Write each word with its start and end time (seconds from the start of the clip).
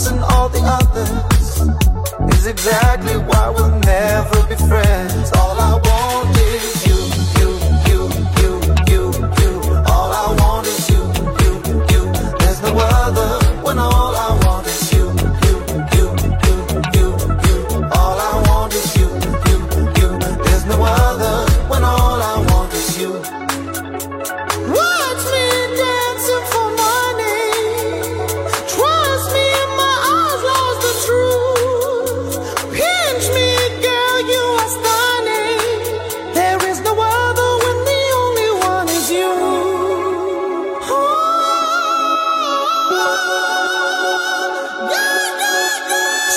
us 0.00 0.10
and 0.10 0.20
all 0.20 0.48
the 0.48 0.60
others 0.62 2.34
is 2.34 2.46
exactly 2.46 3.16
why 3.28 3.50
we'll 3.50 3.78
never 3.80 4.39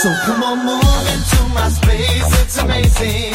So 0.03 0.13
come 0.25 0.43
on, 0.43 0.65
move 0.65 1.07
into 1.13 1.53
my 1.53 1.69
space, 1.69 2.41
it's 2.41 2.57
amazing. 2.57 3.31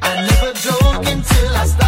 I 0.00 0.28
never 0.30 0.52
joke 0.52 1.04
until 1.08 1.56
I 1.56 1.66
stop. 1.66 1.87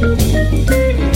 thank 0.00 1.15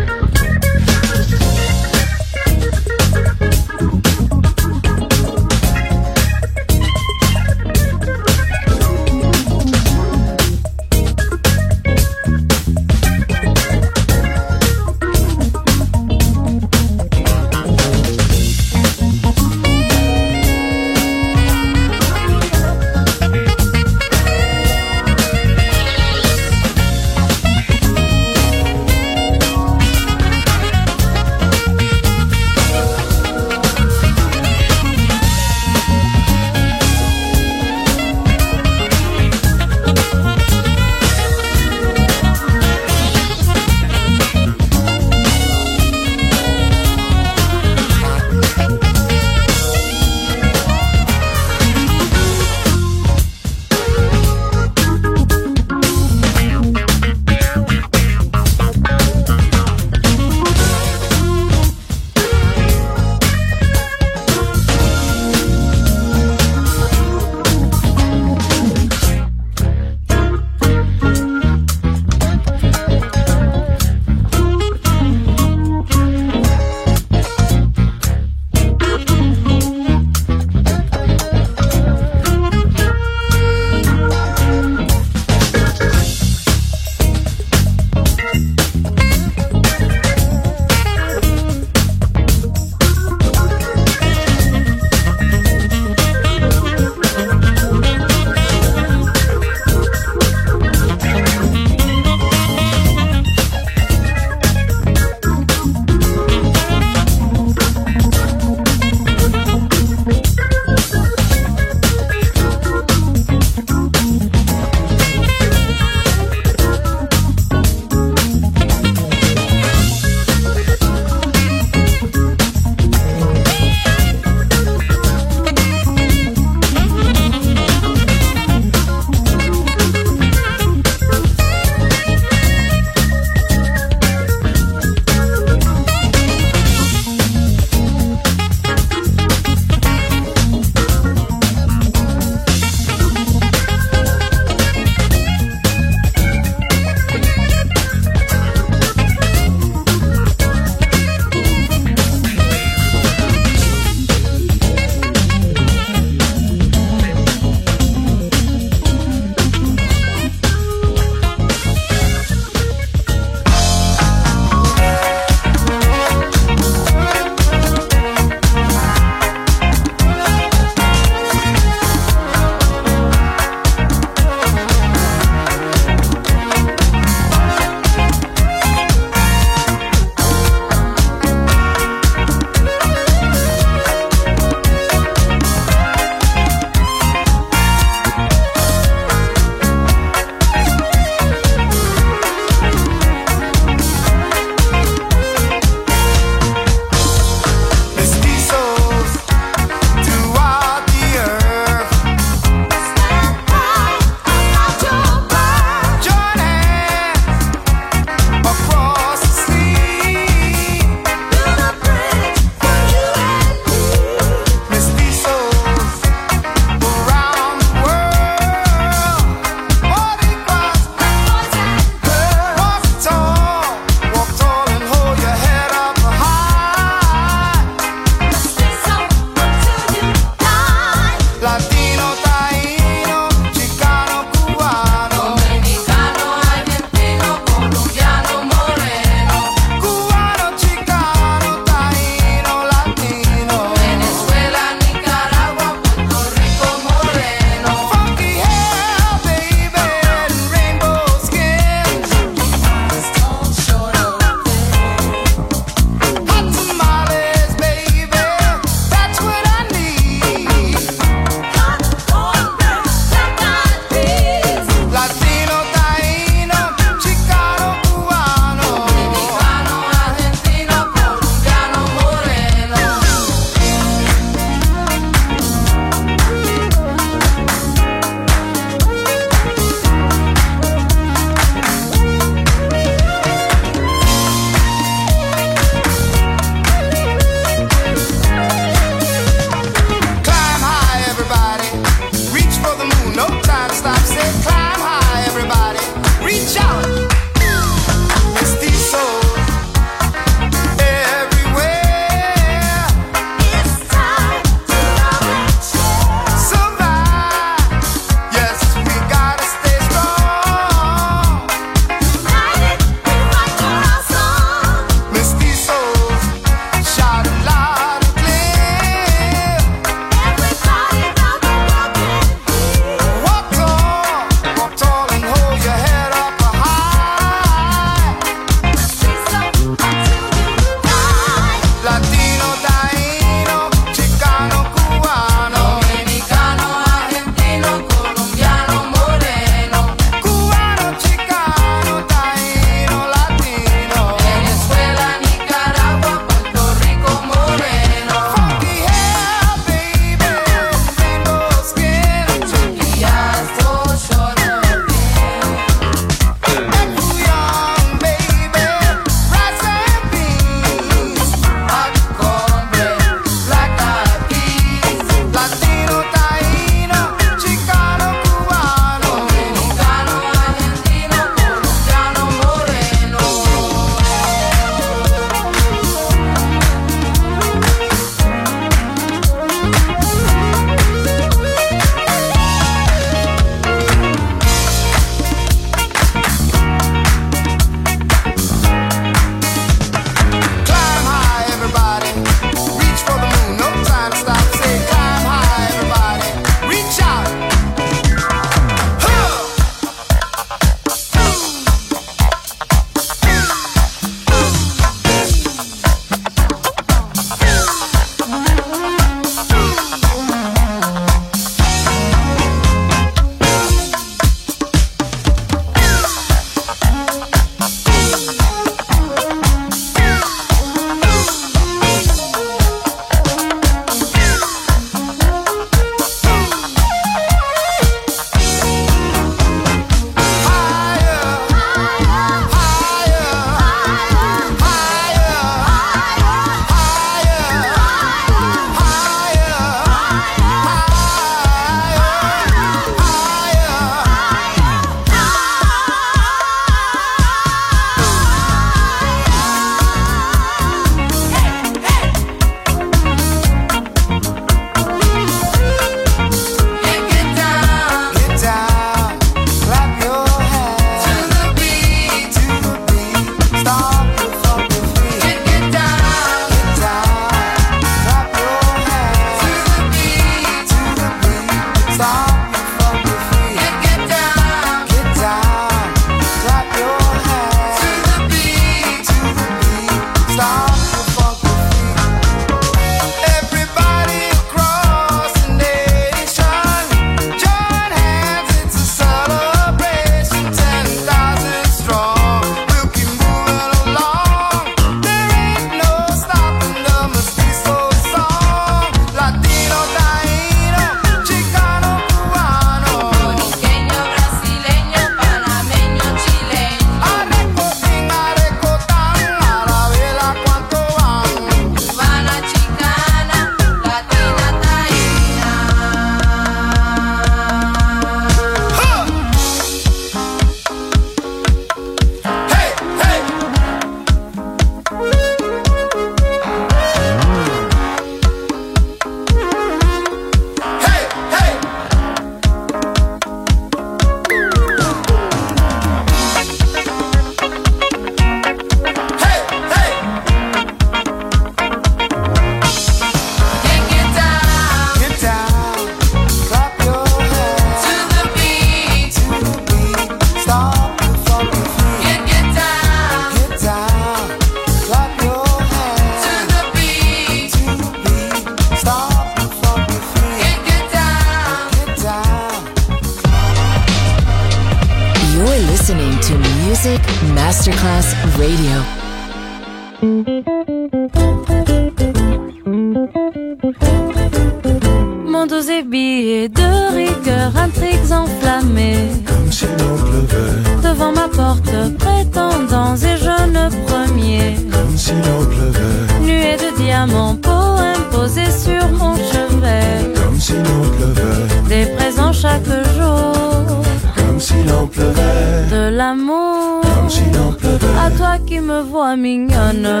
Devant 581.06 581.20
ma 581.20 581.28
porte, 581.28 581.70
prétendants 581.98 582.96
et 582.96 583.16
jeunes 583.16 583.68
premiers. 583.86 584.56
comme 584.72 584.96
si 584.96 585.12
l'on 585.12 585.44
pleuvait, 585.46 586.20
Nuée 586.22 586.56
de 586.56 586.76
diamants, 586.82 587.36
poèmes 587.36 588.02
posés 588.10 588.50
sur 588.50 588.88
mon 588.90 589.14
chevet. 589.14 590.12
comme 590.16 590.40
si 590.40 590.54
l'on 590.54 590.88
pleuvait, 590.96 591.68
Des 591.68 591.86
présents 591.92 592.32
chaque 592.32 592.66
jour. 592.96 593.84
comme 594.16 594.40
si 594.40 594.54
l'on 594.68 594.88
pleuvait, 594.88 595.66
De 595.70 595.94
l'amour. 595.96 596.80
comme 596.82 597.08
si 597.08 597.22
l'on 597.34 597.52
pleuvait. 597.52 597.98
À 598.04 598.10
toi 598.10 598.38
qui 598.44 598.58
me 598.58 598.80
vois 598.82 599.14
mignonne, 599.14 600.00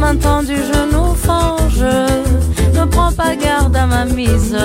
maintenant 0.00 0.42
du 0.42 0.56
genou 0.56 1.14
fange. 1.14 1.84
Ne 2.74 2.84
prends 2.86 3.12
pas 3.12 3.36
garde 3.36 3.76
à 3.76 3.86
ma 3.86 4.04
mise, 4.06 4.56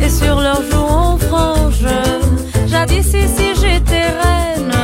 et 0.00 0.08
sur 0.08 0.40
leurs 0.40 0.62
joues 0.62 0.88
on 0.88 1.18
frange. 1.18 1.84
Jadis 2.74 3.14
ici 3.14 3.54
j'étais 3.60 4.08
reine, 4.24 4.74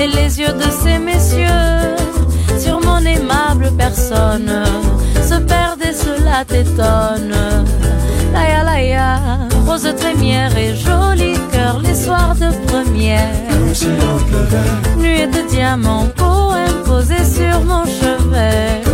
et 0.00 0.08
les 0.08 0.40
yeux 0.40 0.52
de 0.52 0.68
ces 0.82 0.98
messieurs 0.98 1.94
sur 2.58 2.80
mon 2.80 2.98
aimable 2.98 3.70
personne 3.78 4.64
se 5.22 5.36
perdent 5.36 5.84
et 5.88 5.92
cela 5.92 6.44
t'étonne. 6.44 7.36
Laïa 8.32 8.64
laïa, 8.64 9.20
rose 9.64 9.94
trémière 9.96 10.58
et 10.58 10.74
joli 10.74 11.34
cœur 11.52 11.78
les 11.78 11.94
soirs 11.94 12.34
de 12.34 12.50
première. 12.66 13.30
Nuée 14.98 15.28
de 15.28 15.48
diamants, 15.48 16.08
poèmes 16.16 16.82
posés 16.84 17.24
sur 17.24 17.60
mon 17.60 17.84
chevet. 17.84 18.89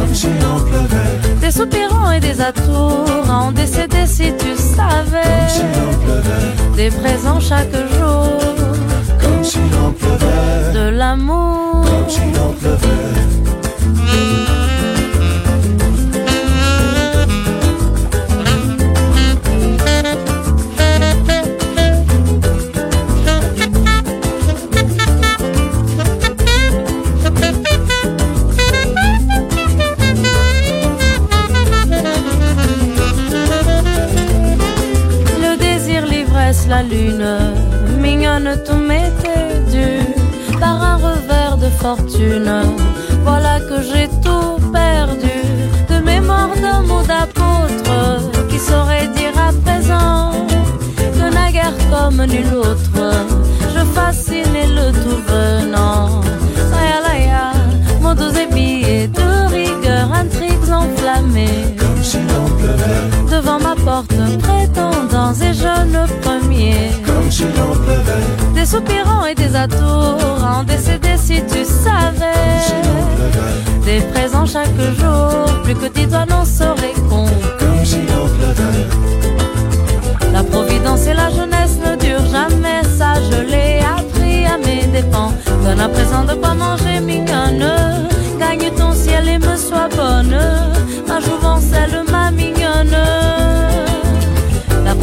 Soupirants 1.66 2.10
et 2.12 2.20
des 2.20 2.40
atours 2.40 3.30
en 3.30 3.52
décédé 3.52 4.06
si 4.06 4.32
tu 4.38 4.50
comme 4.50 4.56
savais. 4.56 5.48
pleuvait, 6.04 6.76
Des 6.76 6.90
présents 6.90 7.40
chaque 7.40 7.72
jour, 7.98 8.38
comme 9.20 9.44
si 9.44 9.58
de 10.74 10.88
l'amour. 10.90 11.84
comme 11.84 12.08
si 12.08 12.20
lune, 36.96 37.38
mignonne, 38.00 38.50
tout 38.64 38.80
m'était 38.90 39.60
dû 39.70 40.58
par 40.58 40.82
un 40.82 40.96
revers 40.96 41.56
de 41.58 41.68
fortune. 41.82 42.52
Voilà 43.24 43.58
que 43.60 43.82
j'ai 43.82 44.08
tout 44.24 44.56
perdu 44.72 45.38
de 45.90 45.98
mémoire 46.04 46.50
d'un 46.62 46.82
mot 46.82 47.02
d'apôtre 47.02 48.46
qui 48.48 48.58
saurait 48.58 49.08
dire 49.08 49.36
à 49.48 49.52
présent 49.64 50.30
que 50.96 51.34
naguère 51.34 51.76
comme 51.90 52.24
nul 52.24 52.50
autre, 52.54 52.98
je 53.74 53.82
fascinais 53.98 54.68
le 54.78 54.92
tout 55.02 55.20
venant. 55.32 56.20
Laïa, 57.04 57.52
mon 58.00 58.14
dos 58.14 58.32
est 58.42 58.52
billet 58.52 59.08
de 59.08 59.28
rigueur, 59.56 60.12
intrigues 60.12 60.70
enflammées 60.70 61.74
Comme 61.78 62.02
si 62.02 62.18
l'on 62.18 62.48
pleuvait, 62.58 63.36
devant 63.36 63.60
ma 63.60 63.74
porte, 63.74 64.20
prétendants 64.38 65.34
et 65.48 65.54
jeunes 65.54 66.06
premiers. 66.22 66.45
Comme 67.04 67.28
pleuvait, 67.28 68.54
Des 68.54 68.66
soupirants 68.66 69.24
et 69.26 69.34
des 69.34 69.54
atours 69.54 70.18
en 70.42 70.62
décédé 70.62 71.16
si 71.16 71.42
tu 71.42 71.64
savais. 71.64 72.60
pleuvait, 73.16 73.84
Des 73.84 74.00
présents 74.12 74.46
chaque 74.46 74.78
jour, 74.98 75.62
plus 75.64 75.74
que 75.74 75.86
tes 75.86 76.06
doigts 76.06 76.26
n'en 76.26 76.44
seraient 76.44 76.98
compte. 77.08 77.30
comme 77.58 77.82
pleuvait, 78.38 78.86
La 80.32 80.42
providence 80.42 81.06
et 81.06 81.14
la 81.14 81.30
jeunesse 81.30 81.78
ne 81.84 81.96
durent 81.96 82.30
jamais, 82.30 82.82
ça 82.98 83.14
je 83.30 83.40
l'ai 83.50 83.80
appris 83.80 84.46
à 84.46 84.58
mes 84.58 84.86
dépens. 84.86 85.32
Donne 85.64 85.80
à 85.80 85.88
présent 85.88 86.24
de 86.24 86.34
quoi 86.34 86.54
manger 86.54 87.00
mignonne, 87.00 87.66
gagne 88.38 88.70
ton 88.76 88.92
ciel 88.92 89.28
et 89.28 89.38
me 89.38 89.56
sois 89.56 89.88
bonne, 89.96 90.38
ma 91.08 91.20
jouvence 91.20 91.64
elle 91.72 92.02
ma 92.10 92.30
mignonne. 92.30 92.96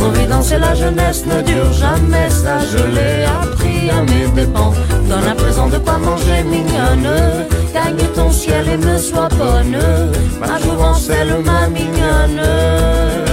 Providence 0.04 0.52
et 0.52 0.60
la 0.60 0.76
jeunesse 0.76 1.26
ne 1.26 1.42
durent 1.44 1.72
jamais, 1.72 2.30
ça 2.30 2.60
je 2.60 2.84
l'ai 2.94 3.24
appris 3.24 3.90
à 3.90 4.02
mes 4.02 4.28
dépens. 4.36 4.74
Donne 5.08 5.28
à 5.32 5.34
présent 5.34 5.68
de 5.70 5.78
quoi 5.78 5.98
manger 5.98 6.44
mignonne, 6.44 7.48
gagne 7.74 8.06
ton 8.14 8.30
ciel 8.30 8.68
et 8.68 8.78
me 8.78 8.98
sois 8.98 9.30
bonne, 9.30 9.78
ma 10.42 10.60
jouvence 10.60 11.10
elle 11.10 11.42
ma 11.46 11.70
mignonne. 11.70 13.33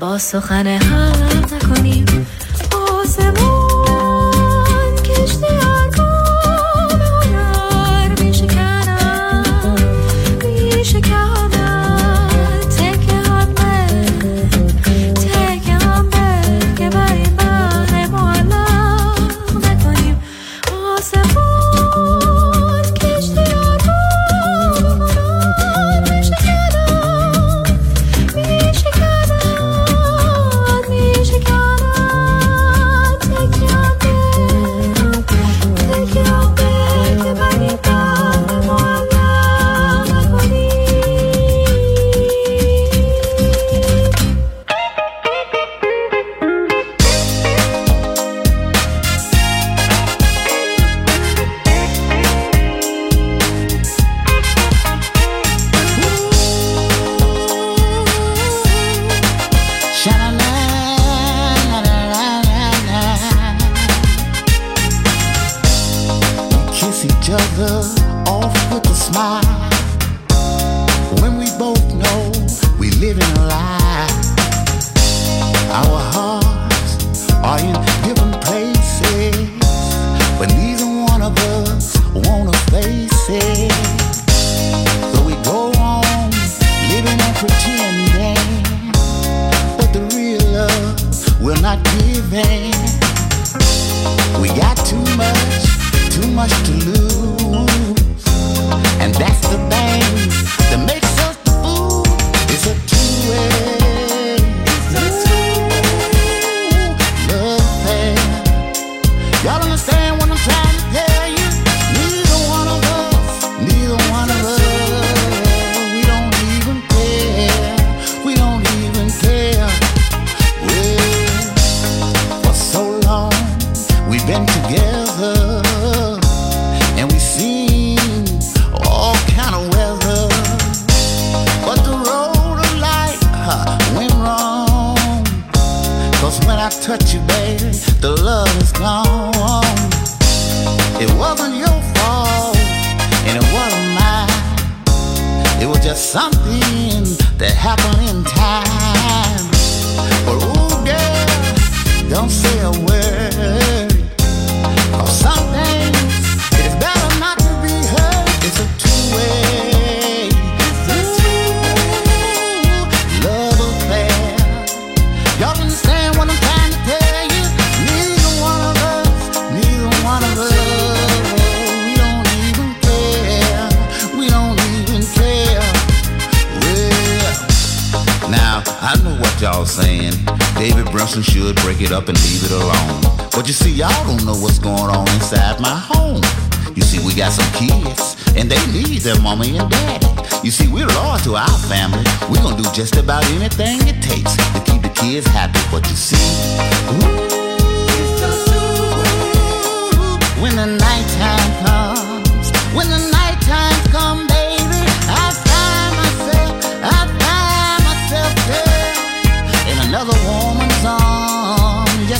با 0.00 0.18
سخن 0.18 0.66
هم 0.66 1.12
نکنیم. 1.52 2.26
آسمون 3.00 3.53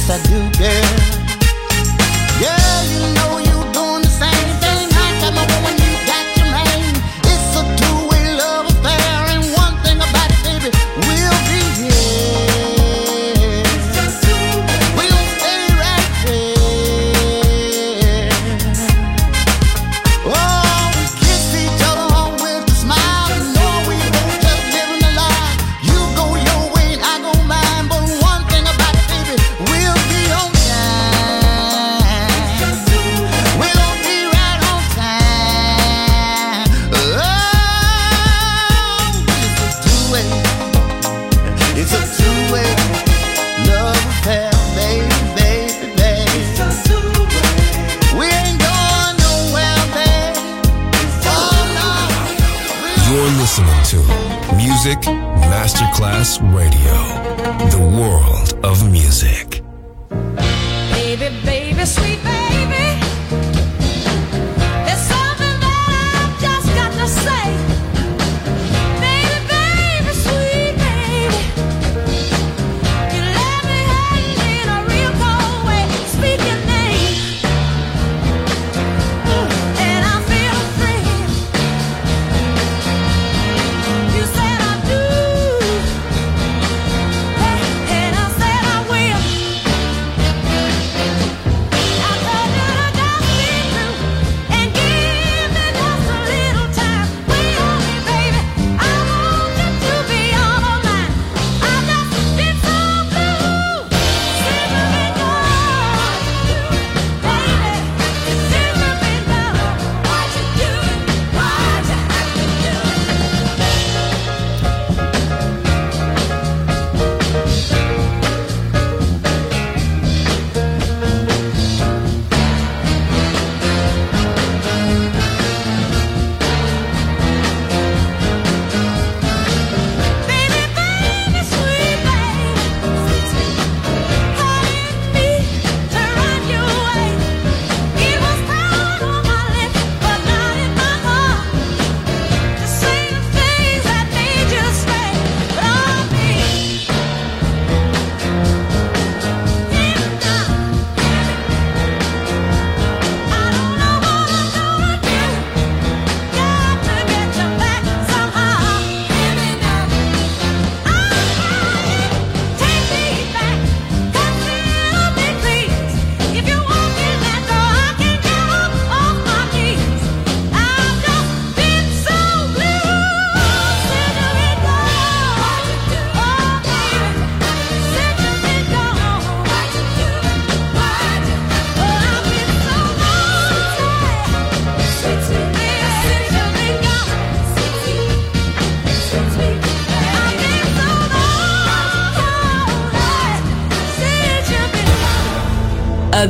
I 0.07 0.19
do. 0.25 0.44